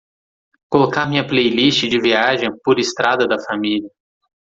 [0.67, 3.87] colocar minha playlist de viagem por estrada da família